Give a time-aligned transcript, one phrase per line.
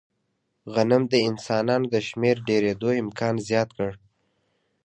[0.73, 3.91] غنم د انسانانو د شمېر ډېرېدو امکان زیات کړ.